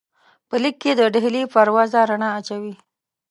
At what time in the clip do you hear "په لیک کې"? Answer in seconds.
0.49-0.91